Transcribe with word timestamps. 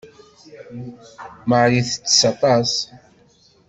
Marie 1.49 1.83
tettess 1.89 2.21
aṭas. 2.31 2.71